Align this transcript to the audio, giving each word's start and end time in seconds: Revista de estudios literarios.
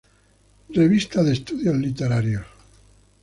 Revista 0.71 1.21
de 1.21 1.33
estudios 1.33 1.75
literarios. 1.75 2.47